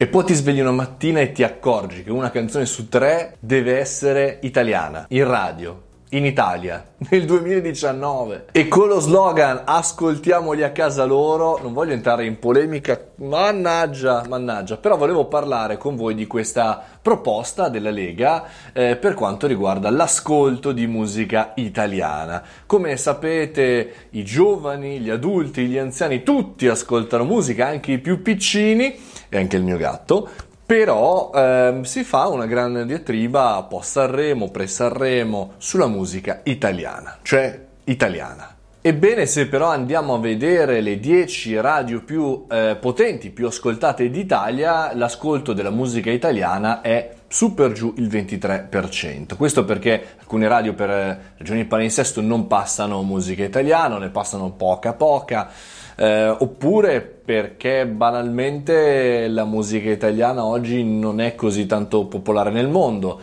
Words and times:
E 0.00 0.06
poi 0.06 0.22
ti 0.22 0.32
svegli 0.32 0.60
una 0.60 0.70
mattina 0.70 1.18
e 1.18 1.32
ti 1.32 1.42
accorgi 1.42 2.04
che 2.04 2.12
una 2.12 2.30
canzone 2.30 2.66
su 2.66 2.88
tre 2.88 3.34
deve 3.40 3.80
essere 3.80 4.38
italiana, 4.42 5.06
in 5.08 5.26
radio, 5.26 5.87
in 6.10 6.24
Italia 6.24 6.84
nel 7.10 7.24
2019 7.24 8.46
e 8.52 8.66
con 8.68 8.88
lo 8.88 8.98
slogan 8.98 9.62
ascoltiamoli 9.64 10.62
a 10.62 10.72
casa 10.72 11.04
loro 11.04 11.58
non 11.62 11.72
voglio 11.72 11.92
entrare 11.92 12.24
in 12.24 12.38
polemica 12.38 12.98
mannaggia 13.16 14.24
mannaggia 14.26 14.78
però 14.78 14.96
volevo 14.96 15.26
parlare 15.26 15.76
con 15.76 15.96
voi 15.96 16.14
di 16.14 16.26
questa 16.26 16.82
proposta 17.08 17.68
della 17.68 17.90
Lega 17.90 18.44
eh, 18.72 18.96
per 18.96 19.14
quanto 19.14 19.46
riguarda 19.46 19.88
l'ascolto 19.90 20.72
di 20.72 20.86
musica 20.86 21.52
italiana. 21.56 22.42
Come 22.66 22.96
sapete 22.98 24.08
i 24.10 24.24
giovani 24.24 25.00
gli 25.00 25.08
adulti 25.08 25.66
gli 25.66 25.78
anziani 25.78 26.22
tutti 26.22 26.66
ascoltano 26.68 27.24
musica 27.24 27.66
anche 27.66 27.92
i 27.92 27.98
più 27.98 28.20
piccini 28.20 28.94
e 29.30 29.38
anche 29.38 29.56
il 29.56 29.62
mio 29.62 29.76
gatto 29.78 30.28
però 30.68 31.30
ehm, 31.34 31.80
si 31.84 32.04
fa 32.04 32.26
una 32.26 32.44
grande 32.44 32.84
diatriba 32.84 33.62
post 33.66 33.92
Sanremo, 33.92 34.50
pre 34.50 34.66
Sanremo 34.66 35.54
sulla 35.56 35.86
musica 35.86 36.42
italiana, 36.44 37.16
cioè 37.22 37.58
italiana. 37.84 38.57
Ebbene, 38.88 39.26
se 39.26 39.48
però 39.48 39.66
andiamo 39.66 40.14
a 40.14 40.18
vedere 40.18 40.80
le 40.80 40.98
10 40.98 41.60
radio 41.60 42.02
più 42.02 42.46
eh, 42.50 42.74
potenti, 42.80 43.28
più 43.28 43.46
ascoltate 43.46 44.08
d'Italia, 44.08 44.94
l'ascolto 44.94 45.52
della 45.52 45.68
musica 45.68 46.10
italiana 46.10 46.80
è 46.80 47.16
super 47.28 47.72
giù 47.72 47.92
il 47.98 48.06
23%. 48.06 49.36
Questo 49.36 49.66
perché 49.66 50.16
alcune 50.20 50.48
radio 50.48 50.72
per 50.72 50.88
eh, 50.88 51.20
ragioni 51.36 51.60
di 51.60 51.66
palinsesto 51.66 52.22
non 52.22 52.46
passano 52.46 53.02
musica 53.02 53.44
italiana, 53.44 53.98
ne 53.98 54.08
passano 54.08 54.52
poca 54.52 54.94
poca 54.94 55.50
eh, 55.94 56.28
oppure 56.28 57.02
perché 57.02 57.86
banalmente 57.86 59.28
la 59.28 59.44
musica 59.44 59.90
italiana 59.90 60.46
oggi 60.46 60.82
non 60.82 61.20
è 61.20 61.34
così 61.34 61.66
tanto 61.66 62.06
popolare 62.06 62.50
nel 62.50 62.68
mondo, 62.68 63.20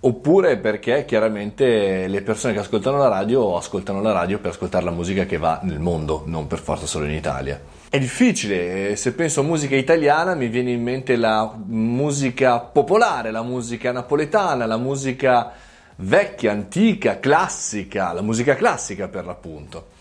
oppure 0.00 0.58
perché 0.58 1.04
chiaramente 1.04 2.06
le 2.06 2.22
persone 2.22 2.52
che 2.52 2.60
ascoltano 2.60 2.98
la 2.98 3.08
radio 3.08 3.56
ascoltano 3.56 4.00
la 4.00 4.12
radio 4.12 4.38
per 4.38 4.50
ascoltare 4.50 4.84
la 4.84 4.92
musica 4.92 5.24
che 5.24 5.38
va 5.38 5.60
nel 5.62 5.80
mondo, 5.80 6.22
non 6.26 6.46
per 6.46 6.60
forza 6.60 6.86
solo 6.86 7.06
in 7.06 7.14
Italia. 7.14 7.60
È 7.90 7.98
difficile, 7.98 8.90
eh, 8.90 8.96
se 8.96 9.12
penso 9.12 9.40
a 9.40 9.44
musica 9.44 9.74
italiana 9.74 10.34
mi 10.34 10.48
viene 10.48 10.70
in 10.70 10.82
mente 10.82 11.16
la 11.16 11.52
musica 11.66 12.58
popolare, 12.60 13.30
la 13.30 13.42
musica 13.42 13.92
napoletana, 13.92 14.66
la 14.66 14.76
musica 14.76 15.52
vecchia, 15.96 16.52
antica, 16.52 17.18
classica, 17.18 18.12
la 18.12 18.22
musica 18.22 18.54
classica 18.54 19.08
per 19.08 19.24
l'appunto. 19.24 19.96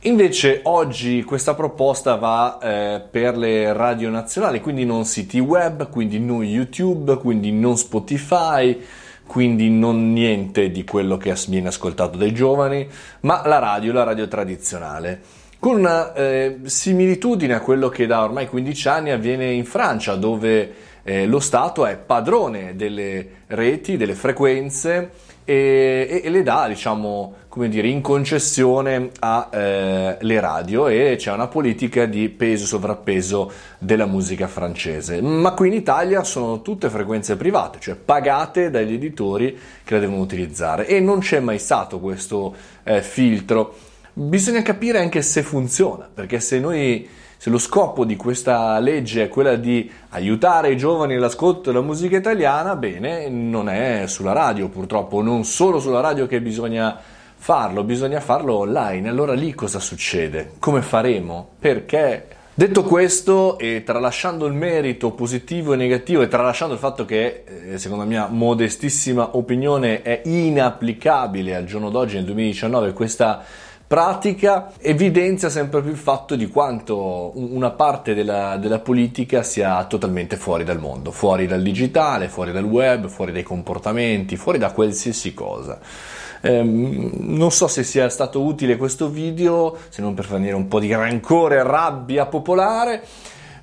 Invece 0.00 0.60
oggi 0.64 1.24
questa 1.24 1.54
proposta 1.54 2.14
va 2.14 2.58
eh, 2.58 3.00
per 3.00 3.36
le 3.36 3.72
radio 3.72 4.08
nazionali, 4.10 4.60
quindi 4.60 4.84
non 4.84 5.04
siti 5.04 5.40
web, 5.40 5.88
quindi 5.88 6.20
non 6.20 6.44
YouTube, 6.44 7.16
quindi 7.16 7.50
non 7.50 7.76
Spotify, 7.76 8.78
quindi 9.26 9.68
non 9.70 10.12
niente 10.12 10.70
di 10.70 10.84
quello 10.84 11.16
che 11.16 11.34
viene 11.48 11.68
ascoltato 11.68 12.16
dai 12.16 12.32
giovani, 12.32 12.86
ma 13.20 13.42
la 13.46 13.58
radio, 13.58 13.92
la 13.92 14.04
radio 14.04 14.28
tradizionale. 14.28 15.20
Con 15.58 15.78
una 15.78 16.12
eh, 16.12 16.60
similitudine 16.64 17.54
a 17.54 17.60
quello 17.60 17.88
che 17.88 18.06
da 18.06 18.22
ormai 18.22 18.46
15 18.46 18.88
anni 18.88 19.10
avviene 19.10 19.50
in 19.50 19.64
Francia, 19.64 20.14
dove 20.14 20.72
eh, 21.02 21.26
lo 21.26 21.40
Stato 21.40 21.86
è 21.86 21.96
padrone 21.96 22.76
delle 22.76 23.28
reti, 23.48 23.96
delle 23.96 24.14
frequenze 24.14 25.10
e, 25.46 26.20
e 26.24 26.28
le 26.28 26.42
dà, 26.42 26.66
diciamo, 26.66 27.34
come 27.48 27.68
dire, 27.68 27.86
in 27.86 28.02
concessione 28.02 29.10
alle 29.20 30.18
eh, 30.18 30.40
radio 30.40 30.88
e 30.88 31.14
c'è 31.16 31.32
una 31.32 31.46
politica 31.46 32.04
di 32.04 32.28
peso 32.28 32.66
sovrappeso 32.66 33.50
della 33.78 34.06
musica 34.06 34.48
francese. 34.48 35.22
Ma 35.22 35.52
qui 35.52 35.68
in 35.68 35.74
Italia 35.74 36.24
sono 36.24 36.60
tutte 36.62 36.90
frequenze 36.90 37.36
private, 37.36 37.78
cioè 37.78 37.94
pagate 37.94 38.70
dagli 38.70 38.94
editori 38.94 39.56
che 39.84 39.94
la 39.94 40.00
devono 40.00 40.20
utilizzare 40.20 40.86
e 40.86 40.98
non 40.98 41.20
c'è 41.20 41.38
mai 41.38 41.60
stato 41.60 42.00
questo 42.00 42.54
eh, 42.82 43.00
filtro. 43.00 43.74
Bisogna 44.12 44.62
capire 44.62 44.98
anche 44.98 45.22
se 45.22 45.42
funziona, 45.42 46.08
perché 46.12 46.40
se 46.40 46.58
noi 46.58 47.08
se 47.36 47.50
lo 47.50 47.58
scopo 47.58 48.04
di 48.04 48.16
questa 48.16 48.78
legge 48.78 49.24
è 49.24 49.28
quella 49.28 49.56
di 49.56 49.90
aiutare 50.10 50.70
i 50.72 50.76
giovani 50.76 51.14
all'ascolto 51.14 51.70
della 51.70 51.82
musica 51.82 52.16
italiana, 52.16 52.76
bene, 52.76 53.28
non 53.28 53.68
è 53.68 54.04
sulla 54.06 54.32
radio 54.32 54.68
purtroppo, 54.68 55.22
non 55.22 55.44
solo 55.44 55.78
sulla 55.78 56.00
radio 56.00 56.26
che 56.26 56.40
bisogna 56.40 56.98
farlo, 57.36 57.84
bisogna 57.84 58.20
farlo 58.20 58.56
online. 58.56 59.08
Allora 59.08 59.34
lì 59.34 59.54
cosa 59.54 59.78
succede? 59.78 60.54
Come 60.58 60.82
faremo? 60.82 61.50
Perché? 61.58 62.28
Detto 62.58 62.84
questo, 62.84 63.58
e 63.58 63.82
tralasciando 63.84 64.46
il 64.46 64.54
merito 64.54 65.10
positivo 65.10 65.74
e 65.74 65.76
negativo, 65.76 66.22
e 66.22 66.28
tralasciando 66.28 66.72
il 66.72 66.80
fatto 66.80 67.04
che, 67.04 67.44
eh, 67.44 67.76
secondo 67.76 68.04
la 68.04 68.08
mia 68.08 68.28
modestissima 68.28 69.36
opinione, 69.36 70.00
è 70.00 70.22
inapplicabile 70.24 71.54
al 71.54 71.66
giorno 71.66 71.90
d'oggi, 71.90 72.14
nel 72.14 72.24
2019, 72.24 72.94
questa 72.94 73.44
pratica 73.86 74.72
evidenzia 74.80 75.48
sempre 75.48 75.80
più 75.80 75.90
il 75.90 75.96
fatto 75.96 76.34
di 76.34 76.48
quanto 76.48 77.32
una 77.34 77.70
parte 77.70 78.14
della, 78.14 78.56
della, 78.56 78.80
politica 78.80 79.42
sia 79.44 79.84
totalmente 79.84 80.36
fuori 80.36 80.64
dal 80.64 80.80
mondo, 80.80 81.12
fuori 81.12 81.46
dal 81.46 81.62
digitale, 81.62 82.28
fuori 82.28 82.50
dal 82.50 82.64
web, 82.64 83.06
fuori 83.06 83.30
dai 83.32 83.44
comportamenti, 83.44 84.36
fuori 84.36 84.58
da 84.58 84.72
qualsiasi 84.72 85.34
cosa. 85.34 85.78
Ehm, 86.40 87.10
non 87.18 87.52
so 87.52 87.68
se 87.68 87.84
sia 87.84 88.08
stato 88.08 88.42
utile 88.42 88.76
questo 88.76 89.08
video, 89.08 89.76
se 89.88 90.02
non 90.02 90.14
per 90.14 90.24
far 90.24 90.40
un 90.40 90.68
po' 90.68 90.80
di 90.80 90.92
rancore 90.92 91.56
e 91.56 91.62
rabbia 91.62 92.26
popolare 92.26 93.02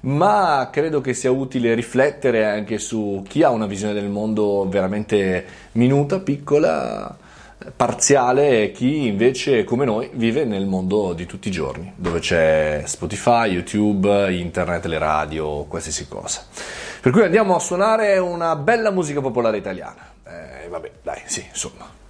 ma 0.04 0.68
credo 0.70 1.00
che 1.00 1.14
sia 1.14 1.32
utile 1.32 1.76
riflettere 1.76 2.46
anche 2.46 2.78
su 2.78 3.24
chi 3.26 3.42
ha 3.42 3.50
una 3.52 3.68
visione 3.68 3.94
del 3.94 4.10
mondo 4.10 4.68
veramente 4.68 5.46
minuta, 5.74 6.20
piccola, 6.20 7.16
parziale 7.76 8.72
chi 8.72 9.08
invece 9.08 9.64
come 9.64 9.86
noi 9.86 10.10
vive 10.14 10.46
nel 10.46 10.66
mondo 10.66 11.14
di 11.14 11.26
tutti 11.26 11.48
i 11.48 11.52
giorni, 11.52 11.94
dove 11.96 12.20
c'è 12.20 12.84
Spotify, 12.86 13.50
YouTube, 13.52 14.34
internet, 14.34 14.86
le 14.86 14.98
radio, 14.98 15.64
qualsiasi 15.66 16.08
cosa. 16.08 16.46
Per 17.02 17.12
cui 17.12 17.22
andiamo 17.24 17.56
a 17.56 17.60
suonare 17.60 18.18
una 18.18 18.56
bella 18.56 18.92
musica 18.92 19.22
popolare 19.22 19.58
italiana. 19.58 20.12
Eh, 20.26 20.68
vabbè, 20.70 20.92
dai, 21.02 21.22
sì, 21.26 21.46
insomma. 21.48 22.02